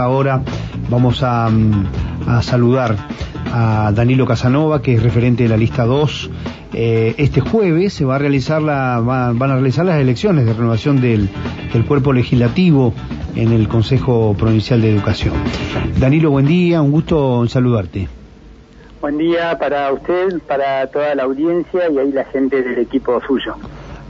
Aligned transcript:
Ahora 0.00 0.40
vamos 0.88 1.20
a, 1.24 1.48
mm, 1.50 1.86
a 2.28 2.42
saludar 2.42 2.94
a 3.52 3.90
Danilo 3.92 4.24
Casanova, 4.24 4.82
que 4.82 4.94
es 4.94 5.02
referente 5.02 5.42
de 5.42 5.48
la 5.48 5.56
lista 5.56 5.84
2. 5.84 6.30
Eh, 6.74 7.16
este 7.18 7.40
jueves 7.40 7.92
se 7.94 8.04
va 8.04 8.14
a 8.14 8.18
realizar 8.20 8.62
la, 8.62 9.00
va- 9.00 9.32
van 9.32 9.50
a 9.50 9.54
realizar 9.54 9.84
las 9.84 9.98
elecciones 10.00 10.46
de 10.46 10.52
renovación 10.52 11.00
del, 11.00 11.28
del 11.72 11.84
cuerpo 11.86 12.12
legislativo 12.12 12.94
en 13.34 13.50
el 13.50 13.66
Consejo 13.66 14.36
Provincial 14.38 14.80
de 14.80 14.92
Educación. 14.92 15.34
Danilo, 15.98 16.30
buen 16.30 16.46
día, 16.46 16.80
un 16.82 16.92
gusto 16.92 17.48
saludarte. 17.48 18.06
Buen 19.00 19.18
día 19.18 19.58
para 19.58 19.92
usted, 19.92 20.38
para 20.46 20.86
toda 20.86 21.16
la 21.16 21.24
audiencia 21.24 21.90
y 21.92 21.98
ahí 21.98 22.12
la 22.12 22.26
gente 22.26 22.62
del 22.62 22.78
equipo 22.78 23.20
suyo. 23.26 23.56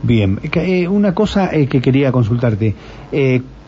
Bien, 0.03 0.41
eh, 0.53 0.87
una 0.89 1.15
cosa 1.15 1.49
eh, 1.55 1.67
que 1.69 1.81
quería 1.81 2.13
consultarte. 2.13 2.75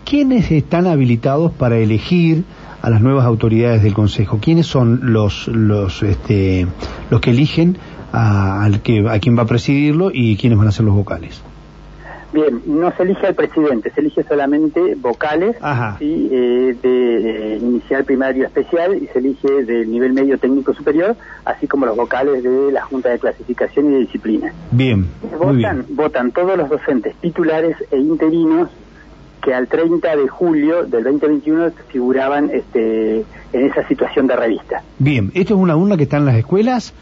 ¿Quiénes 0.04 0.50
están 0.50 0.86
habilitados 0.86 1.52
para 1.52 1.78
elegir 1.78 2.44
a 2.82 2.90
las 2.90 3.00
nuevas 3.00 3.24
autoridades 3.24 3.82
del 3.82 3.94
Consejo? 3.94 4.38
¿Quiénes 4.40 4.66
son 4.66 5.12
los 5.12 5.48
los 5.48 6.02
este, 6.02 6.66
los 7.10 7.20
que 7.20 7.30
eligen 7.30 7.76
a, 8.12 8.64
al 8.64 8.80
que 8.80 9.04
a 9.08 9.18
quien 9.20 9.36
va 9.38 9.42
a 9.42 9.46
presidirlo 9.46 10.10
y 10.12 10.36
quiénes 10.36 10.58
van 10.58 10.68
a 10.68 10.72
ser 10.72 10.84
los 10.84 10.94
vocales? 10.94 11.42
Bien, 12.32 12.62
no 12.64 12.90
se 12.96 13.02
elige 13.02 13.26
al 13.26 13.34
presidente, 13.34 13.90
se 13.90 14.00
elige 14.00 14.22
solamente 14.22 14.94
vocales. 14.94 15.54
¿sí? 15.98 16.28
eh, 16.32 16.74
de 16.82 17.54
eh, 17.54 17.58
inicial, 17.58 18.04
primario, 18.04 18.46
especial 18.46 18.96
y 18.96 19.06
se 19.08 19.18
elige 19.18 19.64
del 19.64 19.90
nivel 19.90 20.14
medio 20.14 20.38
técnico 20.38 20.72
superior, 20.72 21.14
así 21.44 21.66
como 21.66 21.84
los 21.84 21.94
vocales 21.94 22.42
de 22.42 22.72
la 22.72 22.82
Junta 22.82 23.10
de 23.10 23.18
Clasificación 23.18 23.86
y 23.86 23.90
de 23.90 23.98
Disciplina. 24.00 24.52
Bien, 24.70 25.00
muy 25.22 25.56
Votan, 25.56 25.84
bien. 25.84 25.86
votan 25.90 26.32
todos 26.32 26.56
los 26.56 26.70
docentes 26.70 27.14
titulares 27.16 27.76
e 27.90 27.98
interinos 27.98 28.70
que 29.42 29.52
al 29.52 29.66
30 29.66 30.16
de 30.16 30.28
julio 30.28 30.84
del 30.84 31.04
2021 31.04 31.72
figuraban 31.88 32.50
este, 32.50 33.24
en 33.52 33.66
esa 33.66 33.86
situación 33.88 34.26
de 34.26 34.36
revista. 34.36 34.82
Bien, 34.98 35.30
¿esto 35.34 35.54
es 35.54 35.60
una 35.60 35.76
urna 35.76 35.96
que 35.96 36.04
está 36.04 36.16
en 36.18 36.26
las 36.26 36.36
escuelas 36.36 36.94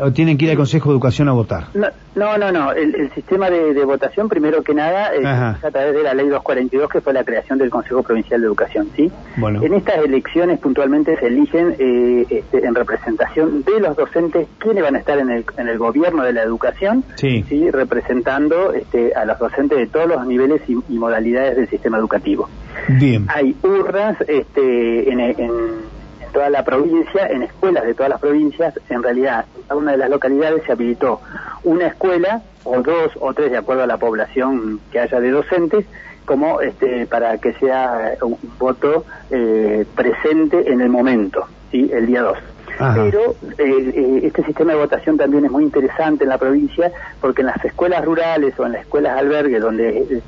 o 0.00 0.12
tienen 0.12 0.36
que 0.38 0.44
ir 0.46 0.50
al 0.52 0.56
Consejo 0.56 0.88
de 0.90 0.94
Educación 0.94 1.28
a 1.28 1.32
votar? 1.32 1.64
No, 1.74 1.86
no, 2.14 2.36
no, 2.38 2.52
no. 2.52 2.72
El, 2.72 2.94
el 2.94 3.10
sistema 3.12 3.50
de, 3.50 3.74
de 3.74 3.84
votación, 3.84 4.28
primero 4.28 4.62
que 4.62 4.74
nada, 4.74 5.10
Ajá. 5.24 5.56
es 5.58 5.64
a 5.64 5.70
través 5.70 5.94
de 5.94 6.02
la 6.02 6.14
ley 6.14 6.26
242, 6.28 6.88
que 6.90 7.00
fue 7.00 7.12
la 7.12 7.24
creación 7.24 7.58
del 7.58 7.70
Consejo 7.70 8.02
Provincial 8.02 8.40
de 8.40 8.46
Educación, 8.46 8.88
¿sí? 8.96 9.10
Bueno. 9.36 9.62
En 9.62 9.74
estas 9.74 9.98
elecciones 9.98 10.58
puntualmente 10.60 11.16
se 11.18 11.26
eligen 11.26 11.74
eh, 11.78 12.26
este, 12.30 12.64
en 12.66 12.74
representación 12.74 13.62
de 13.64 13.80
los 13.80 13.96
docentes 13.96 14.46
quienes 14.58 14.82
van 14.82 14.96
a 14.96 14.98
estar 14.98 15.18
en 15.18 15.30
el, 15.30 15.44
en 15.56 15.68
el 15.68 15.78
gobierno 15.78 16.22
de 16.24 16.32
la 16.32 16.42
educación, 16.42 17.04
Sí. 17.16 17.44
representando 17.70 18.72
este, 18.72 19.14
a 19.14 19.24
los 19.24 19.38
docentes 19.38 19.78
de 19.78 19.86
todos 19.86 20.06
los 20.08 20.26
niveles 20.26 20.60
y, 20.68 20.76
y 20.88 20.98
modalidades 20.98 21.56
del 21.56 21.68
sistema 21.68 21.98
educativo. 21.98 22.48
Bien, 22.88 23.26
Hay 23.34 23.56
urnas 23.62 24.16
este, 24.26 25.10
en, 25.10 25.20
en- 25.20 25.98
toda 26.32 26.50
la 26.50 26.62
provincia, 26.62 27.26
en 27.28 27.42
escuelas 27.42 27.84
de 27.84 27.94
todas 27.94 28.10
las 28.10 28.20
provincias. 28.20 28.78
En 28.90 29.02
realidad, 29.02 29.46
cada 29.68 29.78
una 29.78 29.92
de 29.92 29.98
las 29.98 30.10
localidades 30.10 30.62
se 30.64 30.72
habilitó 30.72 31.20
una 31.62 31.88
escuela, 31.88 32.42
o 32.64 32.80
dos 32.80 33.12
o 33.20 33.34
tres, 33.34 33.50
de 33.50 33.58
acuerdo 33.58 33.82
a 33.82 33.86
la 33.86 33.98
población 33.98 34.80
que 34.90 34.98
haya 34.98 35.20
de 35.20 35.30
docentes, 35.30 35.84
como 36.24 36.60
este, 36.60 37.06
para 37.06 37.38
que 37.38 37.52
sea 37.54 38.14
un 38.22 38.38
voto 38.58 39.04
eh, 39.30 39.84
presente 39.94 40.70
en 40.70 40.80
el 40.80 40.88
momento, 40.88 41.46
¿sí? 41.70 41.90
el 41.92 42.06
día 42.06 42.22
2. 42.22 42.38
Ajá. 42.78 42.94
Pero 43.10 43.34
eh, 43.58 43.92
eh, 43.94 44.20
este 44.24 44.44
sistema 44.44 44.72
de 44.72 44.78
votación 44.78 45.16
también 45.16 45.44
es 45.44 45.50
muy 45.50 45.64
interesante 45.64 46.24
en 46.24 46.30
la 46.30 46.38
provincia 46.38 46.92
porque 47.20 47.42
en 47.42 47.48
las 47.48 47.64
escuelas 47.64 48.04
rurales 48.04 48.58
o 48.58 48.66
en 48.66 48.72
las 48.72 48.82
escuelas 48.82 49.18
albergue 49.18 49.58
donde 49.58 49.98
eh, 49.98 50.22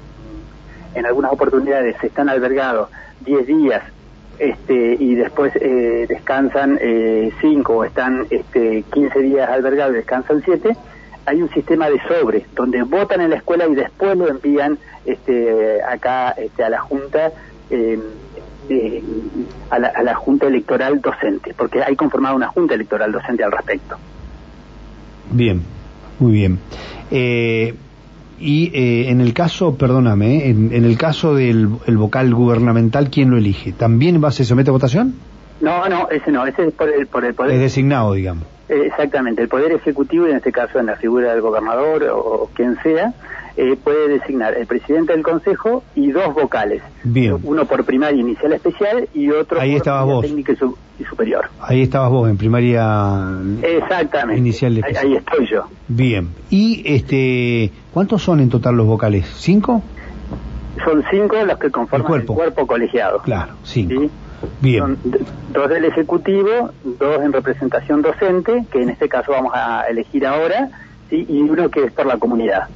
en 0.94 1.06
algunas 1.06 1.32
oportunidades 1.32 1.96
se 2.00 2.08
están 2.08 2.28
albergados 2.28 2.88
10 3.20 3.46
días 3.46 3.82
este, 4.40 4.96
y 4.98 5.14
después 5.14 5.52
eh, 5.56 6.06
descansan 6.08 6.78
5 7.40 7.72
o 7.72 7.84
están 7.84 8.26
este, 8.30 8.82
15 8.92 9.20
días 9.20 9.48
albergados 9.48 9.92
y 9.92 9.96
descansan 9.96 10.42
7, 10.44 10.76
hay 11.26 11.42
un 11.42 11.50
sistema 11.50 11.88
de 11.88 12.00
sobre 12.08 12.46
donde 12.54 12.82
votan 12.82 13.20
en 13.20 13.30
la 13.30 13.36
escuela 13.36 13.66
y 13.68 13.74
después 13.74 14.16
lo 14.16 14.28
envían 14.28 14.78
este, 15.04 15.82
acá 15.82 16.30
este, 16.30 16.64
a 16.64 16.70
la 16.70 16.80
Junta. 16.80 17.32
eh, 17.70 17.98
eh, 18.68 19.02
a, 19.70 19.80
la, 19.80 19.88
a 19.88 20.02
la 20.02 20.14
Junta 20.14 20.46
Electoral 20.46 21.00
Docente, 21.00 21.54
porque 21.54 21.82
hay 21.82 21.96
conformada 21.96 22.36
una 22.36 22.46
Junta 22.48 22.74
Electoral 22.74 23.10
Docente 23.10 23.42
al 23.42 23.50
respecto. 23.50 23.96
bien, 25.32 25.62
muy 26.20 26.32
bien. 26.32 26.60
Eh, 27.10 27.74
y 28.40 28.70
eh, 28.74 29.10
en 29.10 29.20
el 29.20 29.34
caso, 29.34 29.76
perdóname, 29.76 30.38
eh, 30.38 30.50
en, 30.50 30.72
en 30.72 30.84
el 30.84 30.96
caso 30.96 31.34
del 31.34 31.68
el 31.86 31.96
vocal 31.98 32.34
gubernamental, 32.34 33.10
¿quién 33.10 33.30
lo 33.30 33.36
elige? 33.36 33.72
¿También 33.72 34.22
va, 34.22 34.30
se 34.30 34.44
somete 34.44 34.70
a 34.70 34.72
votación? 34.72 35.14
No, 35.60 35.86
no, 35.88 36.08
ese 36.10 36.32
no, 36.32 36.46
ese 36.46 36.68
es 36.68 36.72
por 36.72 36.88
el, 36.88 37.06
por 37.06 37.24
el 37.24 37.34
poder. 37.34 37.52
Es 37.52 37.60
designado, 37.60 38.14
digamos. 38.14 38.44
Eh, 38.70 38.86
Exactamente, 38.86 39.42
el 39.42 39.48
Poder 39.48 39.72
Ejecutivo, 39.72 40.26
y 40.26 40.30
en 40.30 40.36
este 40.36 40.52
caso 40.52 40.78
en 40.78 40.86
la 40.86 40.96
figura 40.96 41.32
del 41.32 41.40
gobernador 41.40 42.04
o, 42.04 42.18
o 42.18 42.50
quien 42.54 42.76
sea, 42.82 43.12
eh, 43.56 43.76
puede 43.82 44.08
designar 44.08 44.54
el 44.54 44.66
presidente 44.66 45.12
del 45.12 45.22
Consejo 45.22 45.82
y 45.96 46.12
dos 46.12 46.32
vocales. 46.34 46.82
Bien. 47.02 47.36
Uno 47.42 47.64
por 47.64 47.84
primaria 47.84 48.20
inicial 48.20 48.52
especial 48.52 49.08
y 49.12 49.30
otro 49.30 49.60
Ahí 49.60 49.70
por 49.72 50.06
vos. 50.06 50.24
técnica 50.24 50.52
y, 50.52 50.56
su- 50.56 50.76
y 51.00 51.04
superior. 51.04 51.46
Ahí 51.60 51.82
estabas 51.82 52.10
vos, 52.10 52.28
en 52.30 52.36
primaria 52.36 53.38
Exactamente. 53.62 54.38
inicial 54.38 54.74
de 54.76 54.82
ahí, 54.84 54.90
especial. 54.92 55.12
ahí 55.12 55.16
estoy 55.18 55.46
yo. 55.50 55.64
Bien. 55.88 56.28
¿Y 56.48 56.82
este 56.86 57.72
cuántos 57.92 58.22
son 58.22 58.38
en 58.40 58.48
total 58.50 58.76
los 58.76 58.86
vocales? 58.86 59.26
¿Cinco? 59.36 59.82
Son 60.84 61.02
cinco 61.10 61.36
los 61.44 61.58
que 61.58 61.70
conforman 61.70 62.20
El 62.20 62.26
cuerpo, 62.26 62.66
colegiado. 62.66 63.18
Claro, 63.22 63.54
cinco. 63.64 64.00
¿sí? 64.00 64.10
Bien. 64.60 64.80
Son 64.80 64.98
dos 65.52 65.68
del 65.68 65.84
Ejecutivo, 65.84 66.70
dos 66.84 67.22
en 67.22 67.32
representación 67.32 68.02
docente, 68.02 68.64
que 68.70 68.82
en 68.82 68.90
este 68.90 69.08
caso 69.08 69.32
vamos 69.32 69.52
a 69.54 69.84
elegir 69.88 70.26
ahora, 70.26 70.70
¿sí? 71.08 71.26
y 71.28 71.40
uno 71.40 71.68
que 71.70 71.84
es 71.84 71.92
por 71.92 72.06
la 72.06 72.16
comunidad. 72.16 72.68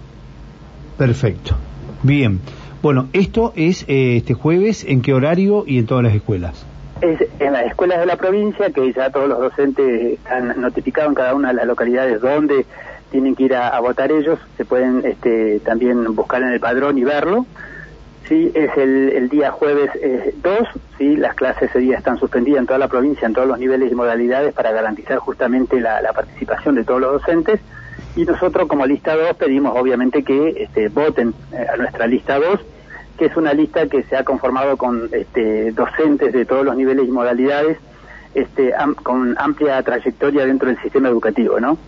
Perfecto. 0.98 1.56
Bien. 2.02 2.40
Bueno, 2.82 3.08
esto 3.12 3.52
es 3.56 3.84
eh, 3.88 4.16
este 4.18 4.34
jueves, 4.34 4.84
¿en 4.84 5.00
qué 5.00 5.14
horario 5.14 5.64
y 5.66 5.78
en 5.78 5.86
todas 5.86 6.04
las 6.04 6.14
escuelas? 6.14 6.66
Es 7.00 7.18
en 7.40 7.52
las 7.52 7.66
escuelas 7.66 7.98
de 7.98 8.06
la 8.06 8.16
provincia, 8.16 8.70
que 8.70 8.92
ya 8.92 9.10
todos 9.10 9.28
los 9.28 9.38
docentes 9.38 10.12
están 10.18 10.60
notificados 10.60 11.08
en 11.08 11.14
cada 11.14 11.34
una 11.34 11.48
de 11.48 11.54
las 11.54 11.66
localidades 11.66 12.20
donde 12.20 12.66
tienen 13.10 13.34
que 13.34 13.44
ir 13.44 13.54
a, 13.54 13.68
a 13.68 13.80
votar 13.80 14.12
ellos, 14.12 14.38
se 14.56 14.64
pueden 14.64 15.02
este, 15.04 15.60
también 15.60 16.14
buscar 16.14 16.42
en 16.42 16.48
el 16.48 16.60
padrón 16.60 16.98
y 16.98 17.04
verlo. 17.04 17.46
Sí, 18.28 18.50
es 18.54 18.70
el, 18.78 19.10
el 19.10 19.28
día 19.28 19.50
jueves 19.50 19.90
2, 20.42 20.58
sí, 20.96 21.16
las 21.16 21.34
clases 21.34 21.68
ese 21.70 21.80
día 21.80 21.98
están 21.98 22.18
suspendidas 22.18 22.60
en 22.60 22.66
toda 22.66 22.78
la 22.78 22.88
provincia, 22.88 23.26
en 23.26 23.34
todos 23.34 23.46
los 23.46 23.58
niveles 23.58 23.92
y 23.92 23.94
modalidades 23.94 24.54
para 24.54 24.72
garantizar 24.72 25.18
justamente 25.18 25.78
la, 25.78 26.00
la 26.00 26.12
participación 26.12 26.74
de 26.74 26.84
todos 26.84 27.00
los 27.00 27.12
docentes. 27.12 27.60
Y 28.16 28.24
nosotros 28.24 28.68
como 28.68 28.86
lista 28.86 29.16
2 29.16 29.34
pedimos 29.36 29.76
obviamente 29.76 30.22
que 30.22 30.62
este, 30.62 30.88
voten 30.88 31.34
eh, 31.52 31.66
a 31.72 31.76
nuestra 31.76 32.06
lista 32.06 32.38
2, 32.38 32.60
que 33.18 33.26
es 33.26 33.36
una 33.36 33.52
lista 33.52 33.86
que 33.88 34.04
se 34.04 34.16
ha 34.16 34.24
conformado 34.24 34.76
con 34.76 35.08
este, 35.12 35.72
docentes 35.72 36.32
de 36.32 36.44
todos 36.44 36.64
los 36.64 36.76
niveles 36.76 37.08
y 37.08 37.10
modalidades, 37.10 37.78
este, 38.34 38.74
am- 38.74 38.94
con 38.94 39.34
amplia 39.38 39.82
trayectoria 39.82 40.44
dentro 40.44 40.68
del 40.68 40.80
sistema 40.82 41.08
educativo, 41.08 41.60
¿no? 41.60 41.78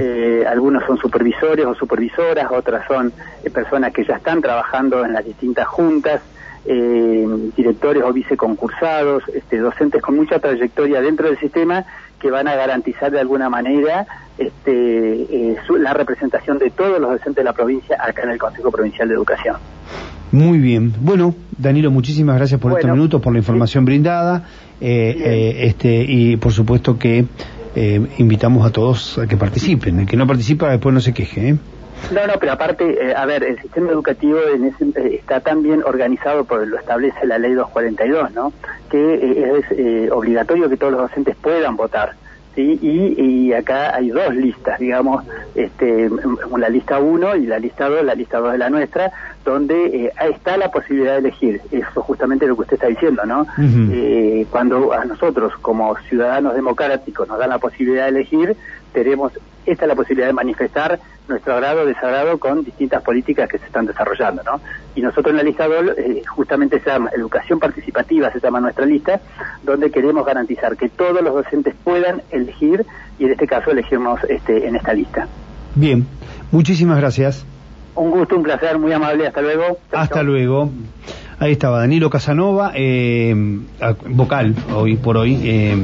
Eh, 0.00 0.44
algunos 0.48 0.84
son 0.86 0.96
supervisores 0.98 1.66
o 1.66 1.74
supervisoras, 1.74 2.50
otras 2.50 2.86
son 2.88 3.12
eh, 3.44 3.50
personas 3.50 3.92
que 3.92 4.04
ya 4.04 4.16
están 4.16 4.40
trabajando 4.40 5.04
en 5.04 5.12
las 5.12 5.24
distintas 5.24 5.66
juntas, 5.68 6.20
eh, 6.66 7.26
directores 7.56 8.02
o 8.02 8.12
viceconcursados, 8.12 9.22
este, 9.34 9.58
docentes 9.58 10.02
con 10.02 10.16
mucha 10.16 10.38
trayectoria 10.38 11.00
dentro 11.00 11.26
del 11.26 11.38
sistema 11.38 11.84
que 12.18 12.30
van 12.30 12.48
a 12.48 12.54
garantizar 12.54 13.10
de 13.10 13.20
alguna 13.20 13.48
manera 13.48 14.06
este, 14.36 14.72
eh, 15.22 15.56
su- 15.66 15.76
la 15.76 15.92
representación 15.94 16.58
de 16.58 16.70
todos 16.70 17.00
los 17.00 17.10
docentes 17.10 17.36
de 17.36 17.44
la 17.44 17.52
provincia 17.52 17.96
acá 18.02 18.22
en 18.22 18.30
el 18.30 18.38
Consejo 18.38 18.70
Provincial 18.70 19.08
de 19.08 19.14
Educación. 19.14 19.56
Muy 20.32 20.58
bien. 20.58 20.92
Bueno, 21.00 21.34
Danilo, 21.58 21.90
muchísimas 21.90 22.36
gracias 22.36 22.60
por 22.60 22.72
estos 22.72 22.90
minutos, 22.92 23.20
por 23.20 23.32
la 23.32 23.38
información 23.40 23.84
brindada. 23.84 24.44
eh, 24.80 25.14
eh, 25.18 25.66
este 25.66 26.04
Y 26.08 26.36
por 26.36 26.52
supuesto 26.52 26.98
que 26.98 27.24
eh, 27.74 28.06
invitamos 28.18 28.66
a 28.66 28.70
todos 28.72 29.18
a 29.18 29.26
que 29.26 29.36
participen. 29.36 30.00
El 30.00 30.06
que 30.06 30.16
no 30.16 30.26
participa 30.26 30.70
después 30.70 30.94
no 30.94 31.00
se 31.00 31.12
queje. 31.12 31.48
¿eh? 31.50 31.56
No, 32.14 32.26
no, 32.26 32.32
pero 32.40 32.52
aparte, 32.52 32.84
eh, 33.10 33.14
a 33.14 33.26
ver, 33.26 33.42
el 33.44 33.60
sistema 33.60 33.90
educativo 33.90 34.38
en 34.54 34.64
ese- 34.64 35.14
está 35.16 35.40
tan 35.40 35.62
bien 35.62 35.82
organizado, 35.84 36.44
por 36.44 36.66
lo 36.66 36.78
establece 36.78 37.26
la 37.26 37.38
ley 37.38 37.52
242, 37.52 38.32
¿no? 38.32 38.52
Que 38.90 39.14
es 39.58 39.64
eh, 39.78 40.08
obligatorio 40.10 40.68
que 40.70 40.76
todos 40.78 40.92
los 40.92 41.02
docentes 41.02 41.36
puedan 41.42 41.76
votar. 41.76 42.12
¿Sí? 42.54 42.78
Y, 42.82 43.46
y 43.48 43.52
acá 43.52 43.94
hay 43.94 44.08
dos 44.10 44.34
listas, 44.34 44.76
digamos, 44.80 45.24
este, 45.54 46.06
m- 46.06 46.20
m- 46.22 46.58
la 46.58 46.68
lista 46.68 46.98
1 46.98 47.36
y 47.36 47.46
la 47.46 47.58
lista 47.60 47.88
2, 47.88 48.02
la 48.04 48.14
lista 48.14 48.38
2 48.38 48.52
de 48.52 48.58
la 48.58 48.68
nuestra, 48.70 49.12
donde 49.44 49.86
eh, 49.86 50.12
está 50.32 50.56
la 50.56 50.68
posibilidad 50.68 51.12
de 51.12 51.18
elegir. 51.28 51.60
Eso 51.70 52.02
justamente 52.02 52.46
lo 52.48 52.56
que 52.56 52.62
usted 52.62 52.74
está 52.74 52.88
diciendo, 52.88 53.22
¿no? 53.24 53.46
Eh, 53.92 54.46
cuando 54.50 54.92
a 54.92 55.04
nosotros, 55.04 55.52
como 55.62 55.94
ciudadanos 56.08 56.54
democráticos, 56.54 57.28
nos 57.28 57.38
dan 57.38 57.50
la 57.50 57.58
posibilidad 57.58 58.04
de 58.04 58.10
elegir, 58.18 58.56
tenemos 58.92 59.32
esta 59.66 59.84
es 59.84 59.88
la 59.88 59.94
posibilidad 59.94 60.26
de 60.26 60.32
manifestar 60.32 60.98
nuestro 61.28 61.54
agrado 61.54 61.82
o 61.82 61.86
desagrado 61.86 62.38
con 62.38 62.64
distintas 62.64 63.02
políticas 63.02 63.48
que 63.48 63.58
se 63.58 63.66
están 63.66 63.86
desarrollando, 63.86 64.42
¿no? 64.42 64.60
Y 64.94 65.00
nosotros 65.00 65.30
en 65.30 65.36
la 65.36 65.42
lista 65.42 65.68
DOL, 65.68 65.94
eh, 65.96 66.22
justamente 66.28 66.80
se 66.80 66.90
llama 66.90 67.10
Educación 67.14 67.58
Participativa, 67.58 68.32
se 68.32 68.40
llama 68.40 68.60
nuestra 68.60 68.84
lista, 68.84 69.20
donde 69.62 69.90
queremos 69.90 70.26
garantizar 70.26 70.76
que 70.76 70.88
todos 70.88 71.22
los 71.22 71.32
docentes 71.32 71.74
puedan 71.84 72.22
elegir, 72.30 72.84
y 73.18 73.24
en 73.24 73.32
este 73.32 73.46
caso 73.46 73.70
elegimos 73.70 74.20
este, 74.28 74.66
en 74.66 74.76
esta 74.76 74.92
lista. 74.92 75.28
Bien, 75.74 76.06
muchísimas 76.50 76.98
gracias. 76.98 77.46
Un 77.94 78.10
gusto, 78.10 78.36
un 78.36 78.42
placer, 78.42 78.78
muy 78.78 78.92
amable, 78.92 79.26
hasta 79.26 79.40
luego. 79.40 79.78
Hasta 79.92 80.22
luego. 80.22 80.70
Ahí 81.40 81.52
estaba 81.52 81.78
Danilo 81.78 82.10
Casanova, 82.10 82.72
eh, 82.74 83.34
vocal 84.10 84.54
hoy 84.74 84.96
por 84.96 85.16
hoy, 85.16 85.40
eh, 85.42 85.74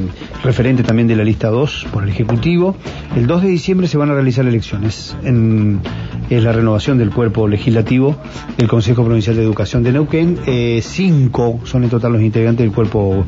referente 0.44 0.82
también 0.82 1.08
de 1.08 1.16
la 1.16 1.24
lista 1.24 1.48
2 1.48 1.86
por 1.90 2.02
el 2.02 2.10
Ejecutivo. 2.10 2.76
El 3.16 3.26
2 3.26 3.40
de 3.40 3.48
diciembre 3.48 3.86
se 3.86 3.96
van 3.96 4.10
a 4.10 4.12
realizar 4.12 4.46
elecciones. 4.46 5.16
En, 5.24 5.80
es 6.28 6.42
la 6.42 6.52
renovación 6.52 6.98
del 6.98 7.08
cuerpo 7.08 7.48
legislativo 7.48 8.16
del 8.58 8.68
Consejo 8.68 9.02
Provincial 9.02 9.34
de 9.34 9.44
Educación 9.44 9.82
de 9.82 9.92
Neuquén. 9.92 10.38
Eh, 10.46 10.80
cinco 10.82 11.58
son 11.64 11.84
en 11.84 11.90
total 11.90 12.12
los 12.12 12.20
integrantes 12.20 12.66
del 12.66 12.74
cuerpo 12.74 13.24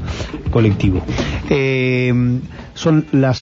colectivo. 0.50 1.02
son 2.74 3.06
las 3.12 3.36